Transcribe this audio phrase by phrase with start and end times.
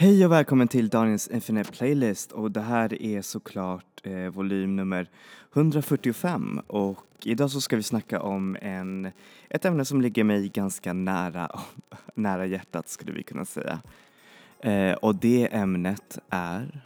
[0.00, 5.10] Hej och välkommen till Daniels Infinite Playlist och det här är såklart eh, volym nummer
[5.54, 9.10] 145 och idag så ska vi snacka om en,
[9.50, 11.50] ett ämne som ligger mig ganska nära,
[12.14, 13.80] nära hjärtat skulle vi kunna säga.
[14.60, 16.82] Eh, och det ämnet är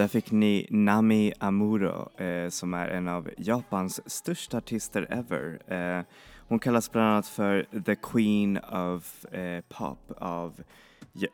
[0.00, 5.72] där fick ni Nami Amuro eh, som är en av Japans största artister ever.
[5.72, 6.04] Eh,
[6.48, 10.62] hon kallas bland annat för the Queen of eh, Pop av,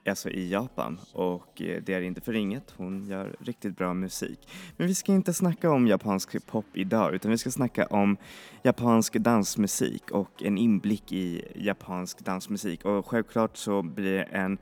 [0.09, 4.49] alltså i Japan och eh, det är inte för inget, hon gör riktigt bra musik.
[4.77, 8.17] Men vi ska inte snacka om japansk pop idag utan vi ska snacka om
[8.63, 14.59] japansk dansmusik och en inblick i japansk dansmusik och självklart så blir det en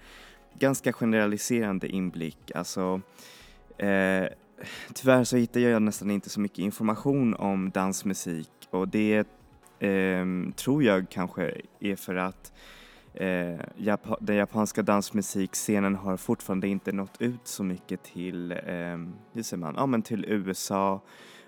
[0.59, 3.01] ganska generaliserande inblick, alltså
[3.79, 4.29] Eh,
[4.95, 9.27] tyvärr så hittar jag nästan inte så mycket information om dansmusik och det
[9.79, 10.27] eh,
[10.57, 12.53] tror jag kanske är för att
[13.15, 18.59] eh, Jap den japanska dansmusikscenen har fortfarande inte nått ut så mycket till, eh,
[19.33, 21.01] hur säger man, ja men till USA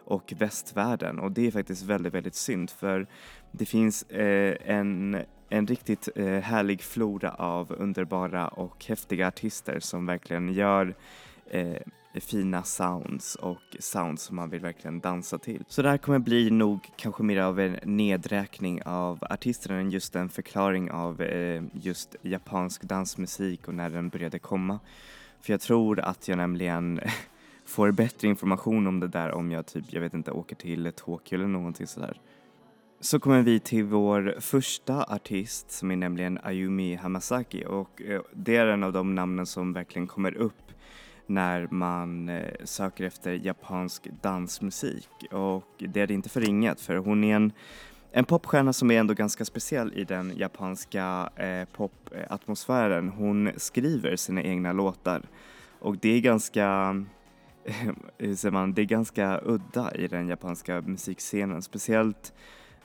[0.05, 3.07] och västvärlden och det är faktiskt väldigt, väldigt synd för
[3.53, 10.07] det finns eh, en, en riktigt eh, härlig flora av underbara och häftiga artister som
[10.07, 10.95] verkligen gör
[11.51, 11.77] eh,
[12.21, 15.65] fina sounds och sounds som man vill verkligen dansa till.
[15.69, 20.17] Så det här kommer bli nog kanske mer av en nedräkning av artisterna än just
[20.17, 24.79] en förklaring av eh, just japansk dansmusik och när den började komma.
[25.41, 27.01] För jag tror att jag nämligen
[27.65, 31.39] får bättre information om det där om jag typ, jag vet inte, åker till Tokyo
[31.39, 32.21] eller någonting sådär.
[33.01, 38.57] Så kommer vi till vår första artist som är nämligen Ayumi Hamasaki och eh, det
[38.57, 40.66] är en av de namnen som verkligen kommer upp
[41.27, 46.97] när man eh, söker efter japansk dansmusik och det är det inte för inget för
[46.97, 47.53] hon är en,
[48.13, 53.09] en popstjärna som är ändå ganska speciell i den japanska eh, popatmosfären.
[53.09, 55.23] Hon skriver sina egna låtar
[55.79, 56.95] och det är ganska
[58.19, 62.33] hur säger man, det är ganska udda i den japanska musikscenen, speciellt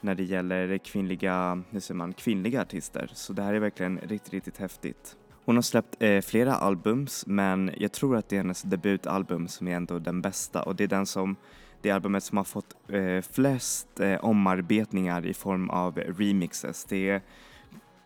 [0.02, 3.12] när det gäller kvinnliga, hur säger man, kvinnliga artister.
[3.14, 5.18] Så det här är verkligen riktigt, riktigt häftigt.
[5.46, 9.68] Hon har släppt eh, flera albums men jag tror att det är hennes debutalbum som
[9.68, 11.36] är ändå den bästa och det är den som
[11.82, 16.86] det albumet som har fått eh, flest eh, omarbetningar i form av remixes.
[16.86, 17.22] Det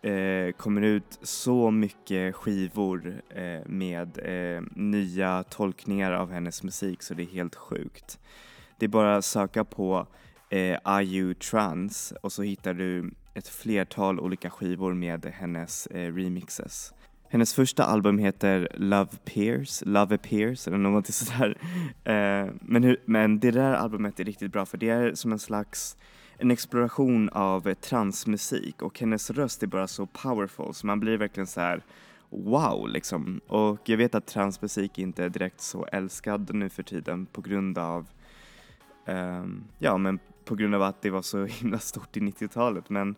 [0.02, 7.14] eh, kommer ut så mycket skivor eh, med eh, nya tolkningar av hennes musik så
[7.14, 8.18] det är helt sjukt.
[8.78, 10.06] Det är bara att söka på
[10.50, 16.94] eh, IU Trans och så hittar du ett flertal olika skivor med hennes eh, remixes.
[17.28, 21.58] Hennes första album heter Love Appears, Love Appears eller någonting sådär.
[22.04, 25.38] Eh, men, hur, men det där albumet är riktigt bra för det är som en
[25.38, 25.96] slags
[26.38, 31.46] en exploration av transmusik och hennes röst är bara så powerful så man blir verkligen
[31.46, 31.82] så här
[32.30, 33.40] wow liksom.
[33.46, 37.78] Och jag vet att transmusik inte är direkt så älskad nu för tiden på grund
[37.78, 38.06] av
[39.06, 43.14] um, ja men på grund av att det var så himla stort i 90-talet men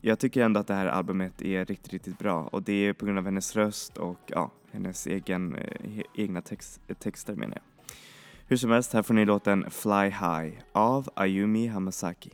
[0.00, 3.06] jag tycker ändå att det här albumet är riktigt, riktigt bra och det är på
[3.06, 7.62] grund av hennes röst och ja, hennes egen, eh, egna text, texter menar jag.
[8.48, 12.30] Hur som helst, här får ni låten Fly High av Ayumi Hamasaki.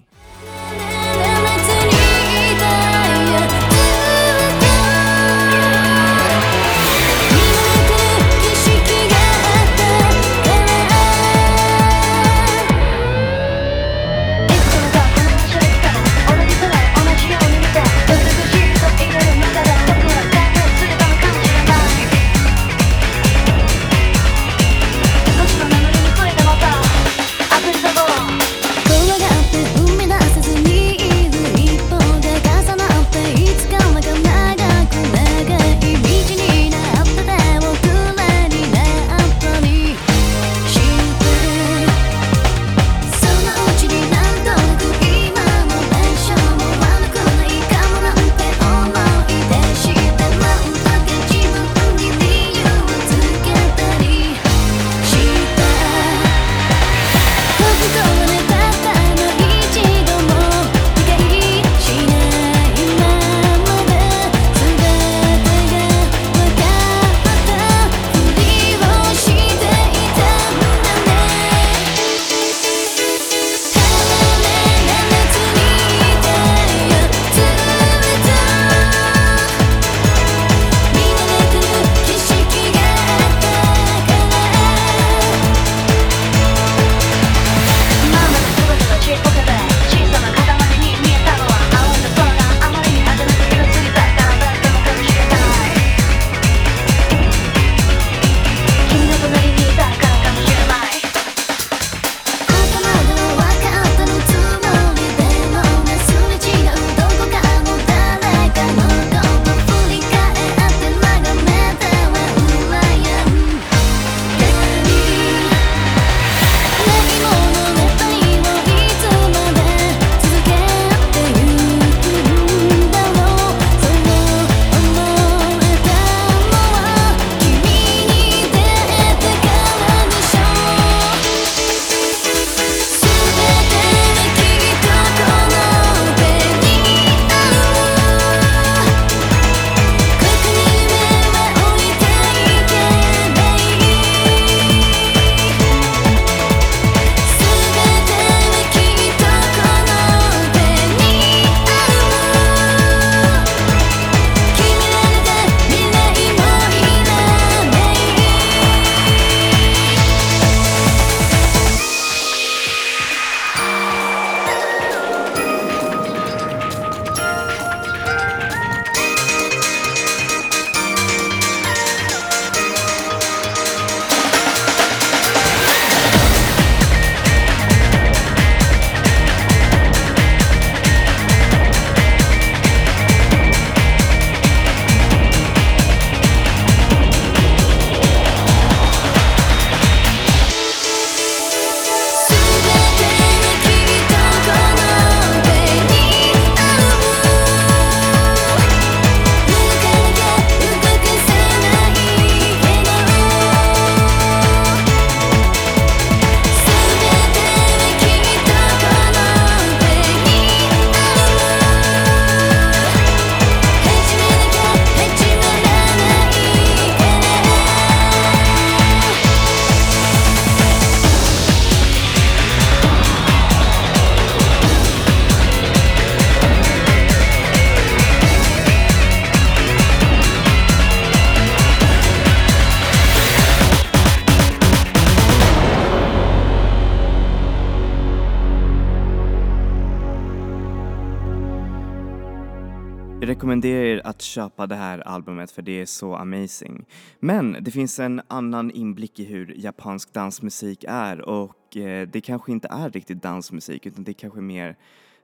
[244.23, 246.85] Att köpa det här albumet för det är så amazing.
[247.21, 252.53] Men det finns en annan inblick i hur japansk dansmusik är och eh, det kanske
[252.53, 254.77] inte är riktigt dansmusik utan det är kanske mer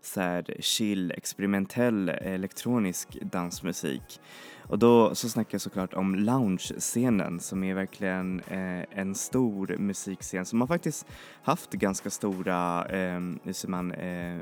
[0.03, 4.21] så här chill, experimentell elektronisk dansmusik.
[4.69, 10.47] Och då så snackar jag såklart om lounge-scenen som är verkligen eh, en stor musikscen
[10.47, 11.07] som har faktiskt
[11.43, 14.39] haft ganska stora, eh, hur säger man, eh,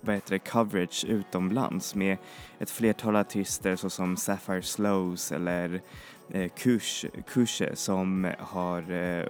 [0.00, 2.16] vad heter det, coverage utomlands med
[2.58, 5.80] ett flertal artister såsom Sapphire Slows eller
[6.28, 9.26] eh, Kush, Kushe som har eh,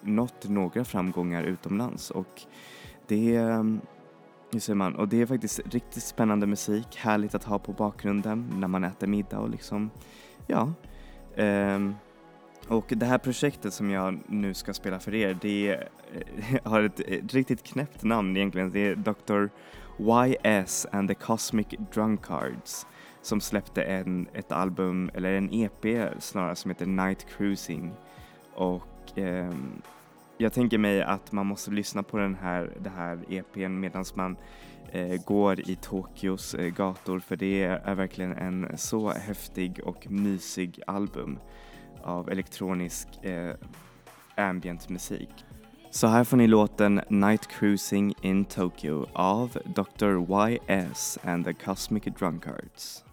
[0.00, 2.42] nått några framgångar utomlands och
[3.06, 3.38] det
[4.54, 4.94] hur säger man?
[4.94, 9.06] Och det är faktiskt riktigt spännande musik, härligt att ha på bakgrunden när man äter
[9.06, 9.90] middag och liksom,
[10.46, 10.72] ja.
[11.36, 11.94] Um,
[12.68, 17.00] och det här projektet som jag nu ska spela för er, det eh, har ett,
[17.00, 18.70] ett riktigt knäppt namn egentligen.
[18.70, 19.46] Det är Dr.
[19.98, 22.86] YS and the Cosmic Drunkards
[23.22, 27.92] som släppte en, ett album, eller en EP snarare, som heter Night Cruising.
[28.54, 29.54] Och eh,
[30.38, 34.36] jag tänker mig att man måste lyssna på den här, det här EPn medan man
[34.92, 40.80] eh, går i Tokyos eh, gator för det är verkligen en så häftig och mysig
[40.86, 41.38] album
[42.02, 43.54] av elektronisk eh,
[44.36, 45.44] ambient musik.
[45.94, 50.26] Så här får ni låten Night Cruising in Tokyo av Dr.
[50.48, 53.04] YS and the Cosmic Drunkards.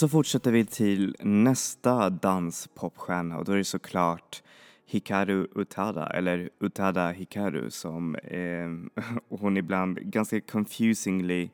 [0.00, 4.42] Så fortsätter vi till nästa danspopstjärna och då är det såklart
[4.86, 9.02] Hikaru Utada, eller Utada Hikaru som eh,
[9.40, 11.50] hon ibland ganska confusingly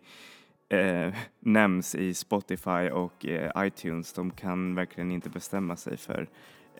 [0.68, 4.12] eh, nämns i Spotify och eh, iTunes.
[4.12, 6.28] De kan verkligen inte bestämma sig för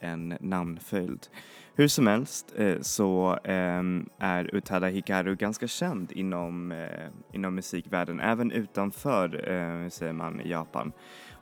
[0.01, 1.27] en namnföljd.
[1.75, 8.21] Hur som helst eh, så ehm, är Utada Hikaru ganska känd inom, eh, inom musikvärlden,
[8.21, 10.93] även utanför, eh, säger man, Japan.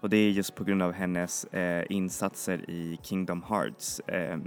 [0.04, 4.38] Och det är just på grund av hennes eh, insatser i Kingdom Hearts eh,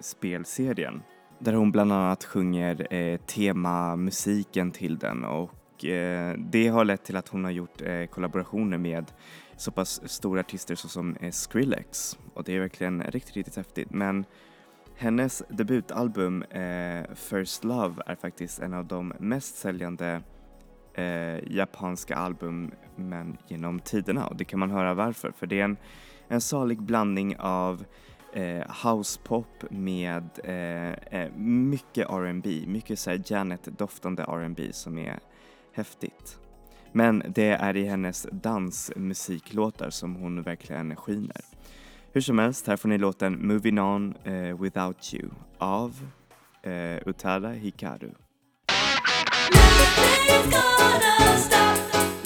[0.00, 1.02] spelserien.
[1.38, 7.16] Där hon bland annat sjunger eh, temamusiken till den och eh, det har lett till
[7.16, 9.12] att hon har gjort eh, kollaborationer med
[9.56, 13.90] så pass stora artister såsom eh, Skrillex och det är verkligen riktigt, riktigt häftigt.
[13.90, 14.24] Men
[14.96, 20.22] hennes debutalbum eh, First Love är faktiskt en av de mest säljande
[20.94, 25.32] eh, japanska albumen genom tiderna och det kan man höra varför.
[25.32, 25.76] För det är en,
[26.28, 27.84] en salig blandning av
[28.32, 35.18] eh, housepop med eh, eh mycket R&B, mycket så Janet-doftande R&B som är
[35.72, 36.38] häftigt.
[36.92, 41.40] Men det är i hennes dansmusiklåtar som hon verkligen skiner.
[42.12, 46.08] Hur som helst, här får ni låten Moving On uh, Without You av
[46.66, 48.10] uh, Utada Hikaru.
[50.32, 52.21] Och nu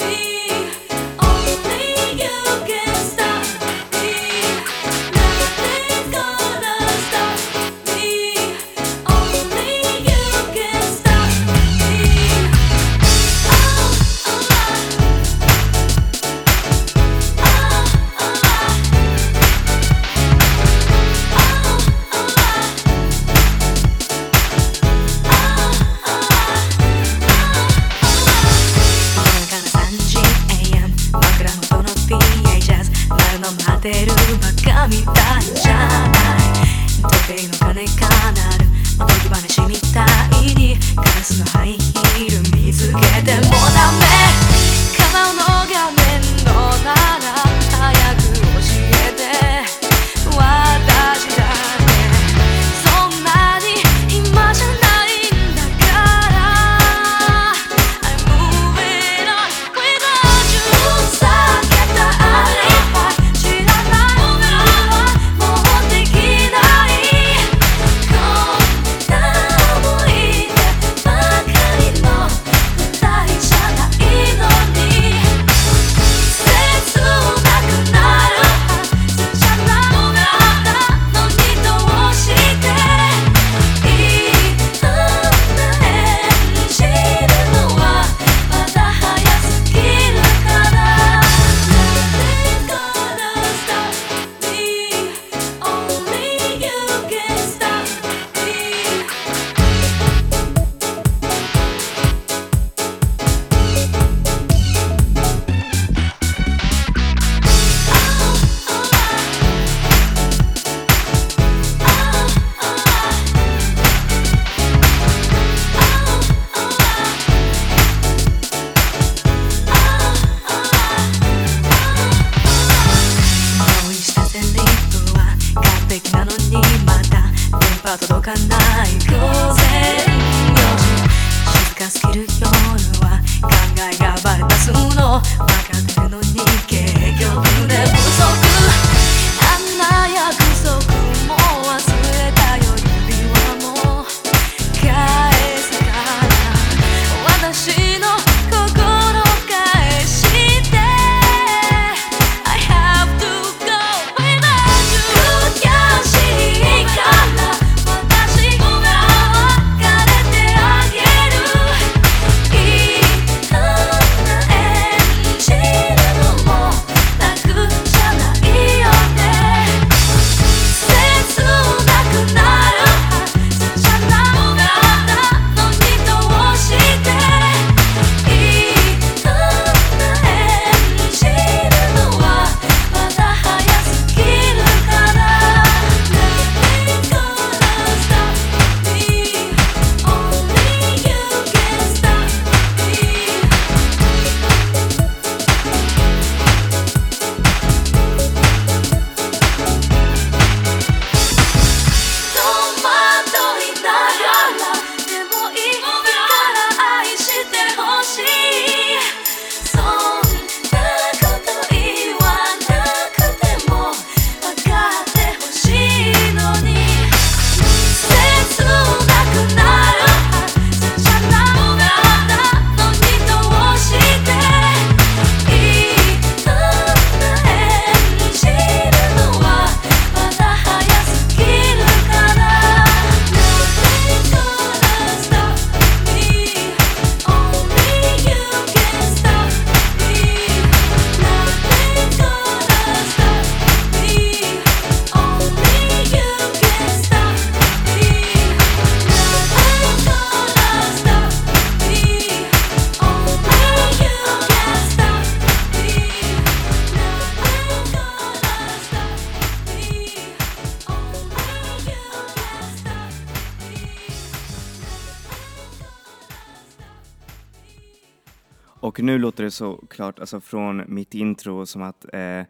[269.26, 272.44] låter det såklart, alltså från mitt intro, som att eh,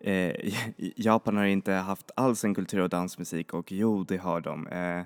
[0.00, 0.52] eh,
[0.96, 4.66] Japan har inte haft alls en kultur av dansmusik och jo, det har de.
[4.66, 5.02] Eh,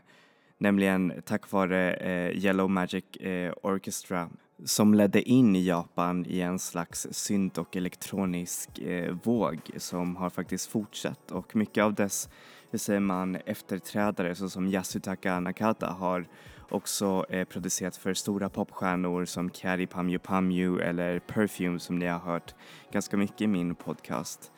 [0.59, 4.29] nämligen tack vare eh, Yellow Magic eh, Orchestra
[4.65, 10.31] som ledde in i Japan i en slags synt och elektronisk eh, våg som har
[10.31, 12.29] faktiskt fortsatt och mycket av dess,
[12.71, 16.27] hur säger man, efterträdare såsom Yasutaka Nakata har
[16.73, 22.19] också eh, producerat för stora popstjärnor som Kari Pamyu Pamyu eller Perfume som ni har
[22.19, 22.55] hört
[22.93, 24.53] ganska mycket i min podcast.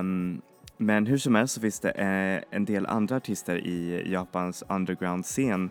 [0.00, 0.42] Um,
[0.76, 5.70] men hur som helst så finns det eh, en del andra artister i Japans underground-scen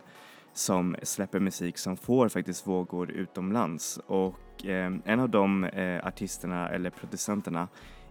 [0.53, 6.69] som släpper musik som får faktiskt vågor utomlands och eh, en av de eh, artisterna
[6.69, 7.67] eller producenterna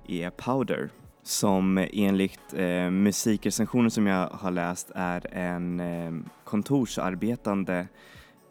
[0.09, 0.91] är Powder
[1.25, 6.13] som enligt eh, musikrecensioner som jag har läst är en eh,
[6.45, 7.87] kontorsarbetande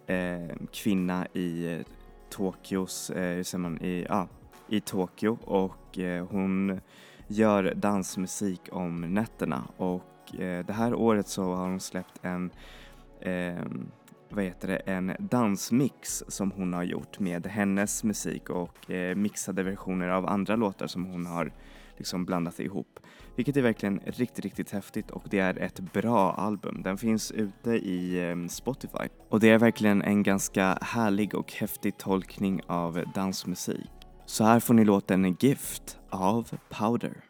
[0.07, 1.79] eh, kvinna i eh,
[2.29, 4.27] Tokyos, eh, hur säger man, i, ah,
[4.67, 5.37] i Tokyo.
[5.41, 6.81] Och eh, hon
[7.27, 9.63] gör dansmusik om nätterna.
[9.77, 12.51] Och eh, det här året så har hon släppt en
[13.21, 13.65] eh,
[14.29, 19.63] vad heter det, en dansmix som hon har gjort med hennes musik och eh, mixade
[19.63, 21.51] versioner av andra låtar som hon har
[22.03, 22.99] liksom blandat ihop.
[23.35, 26.81] Vilket är verkligen riktigt, riktigt häftigt och det är ett bra album.
[26.83, 31.97] Den finns ute i ehm, Spotify och det är verkligen en ganska härlig och häftig
[31.97, 33.89] tolkning av dansmusik.
[34.25, 37.23] Så här får ni låten Gift av Powder.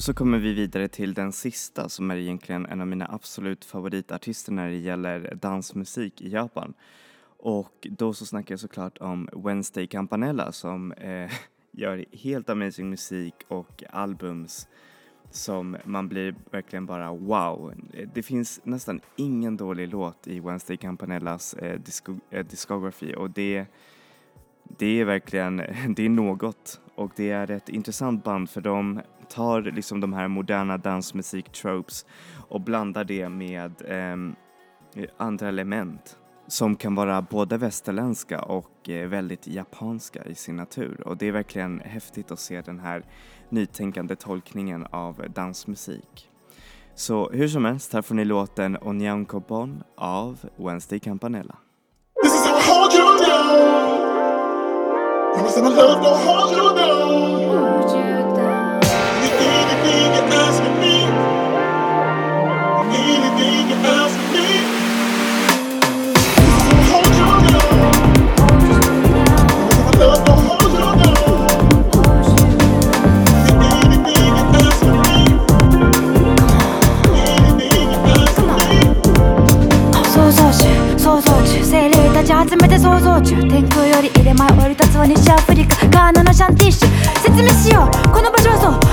[0.00, 3.64] Och så kommer vi vidare till den sista som är egentligen en av mina absolut
[3.64, 6.74] favoritartister när det gäller dansmusik i Japan.
[7.38, 11.30] Och då så snackar jag såklart om Wednesday Campanella som eh,
[11.72, 14.68] gör helt amazing musik och albums
[15.30, 17.74] som man blir verkligen bara wow.
[18.14, 23.66] Det finns nästan ingen dålig låt i Wednesday Campanellas eh, disco, eh, discography och det,
[24.78, 25.56] det är verkligen,
[25.96, 30.28] det är något och det är ett intressant band för de tar liksom de här
[30.28, 32.06] moderna dansmusik-tropes
[32.48, 34.16] och blandar det med eh,
[35.16, 36.16] andra element
[36.46, 41.32] som kan vara både västerländska och eh, väldigt japanska i sin natur och det är
[41.32, 43.04] verkligen häftigt att se den här
[43.48, 46.30] nytänkande tolkningen av dansmusik.
[46.94, 51.56] Så hur som helst, här får ni låten Onyankopon av Wednesday Campanella.
[52.22, 54.10] This is how I hold you down.
[55.34, 58.69] Promise my love don't hold you down.
[82.50, 86.88] 集めて想像中天空より入れ前降り立つは西アフリカガーナのシャンティッシュ
[87.20, 88.89] 説明しようこの場所はそう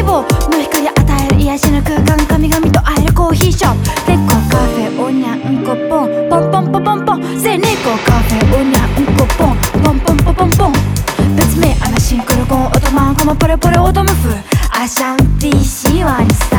[0.00, 7.68] 希望の光与える癒しの空間神々と会えるコーヒーショップ猫カフェおにゃんこポンポンポンポンポンポンせ猫
[8.06, 10.72] カフェおにゃんこポンポンポンポンポンポン
[11.36, 14.30] 別名アナシンクロゴンオトマンコマポレポレオトムフ
[14.72, 16.49] アシャンティシワニス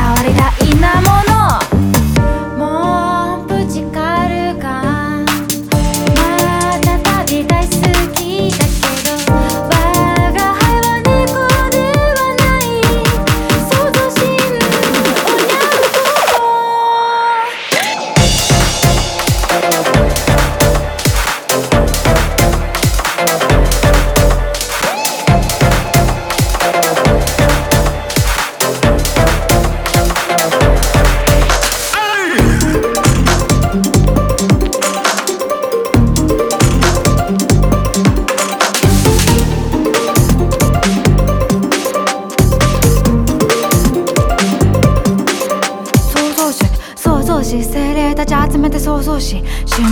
[48.52, 49.82] 集めて想像し週末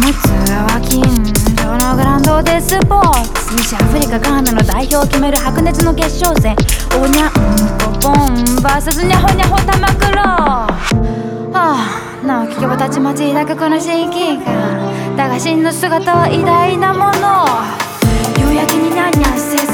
[0.54, 1.02] は近
[1.56, 3.56] 所のグランドでスポーツ。
[3.56, 6.54] 西アフリカガーナの代表を決める白熱の決勝戦。
[7.00, 10.68] おにゃんこぼん VS にゃほにゃほ玉黒は
[11.54, 17.46] あなお聞けばたちまち抱くこの刺激がだが真の姿は偉大なもの。
[18.36, 19.69] 夕焼けにニャンニャンせず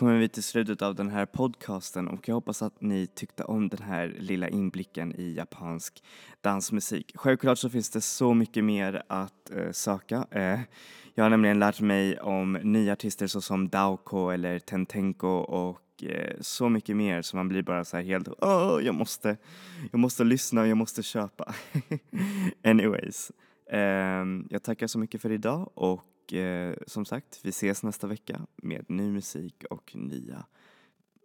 [0.00, 3.68] kommer vi till slutet av den här podcasten och jag hoppas att ni tyckte om
[3.68, 6.02] den här lilla inblicken i japansk
[6.40, 7.12] dansmusik.
[7.14, 10.26] Självklart så finns det så mycket mer att eh, söka.
[10.30, 10.60] Eh,
[11.14, 16.68] jag har nämligen lärt mig om nya artister såsom Daoko eller Tentenko och eh, så
[16.68, 19.36] mycket mer så man blir bara så här helt åh, jag måste,
[19.92, 21.54] jag måste lyssna och jag måste köpa.
[22.64, 23.32] Anyways,
[23.70, 25.70] ehm, jag tackar så mycket för idag
[26.30, 30.46] och eh, som sagt, vi ses nästa vecka med ny musik och nya,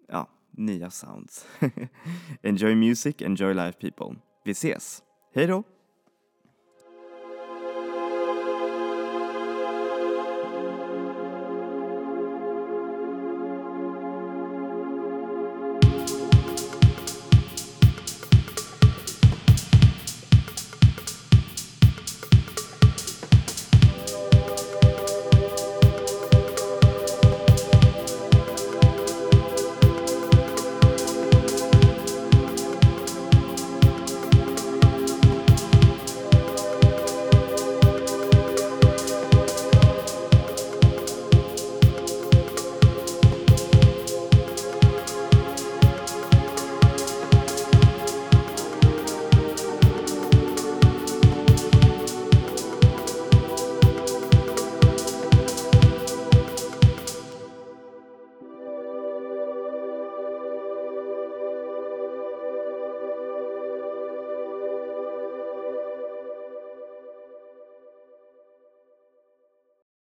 [0.07, 1.47] ja, nya sounds.
[2.41, 4.21] enjoy music, enjoy life people.
[4.45, 5.03] Vi ses!
[5.33, 5.63] Hej då!